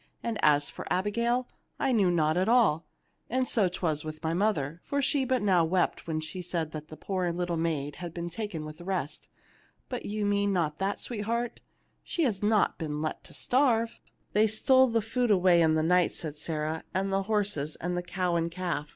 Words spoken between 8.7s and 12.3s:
the rest. But you mean not that, sweetheart; she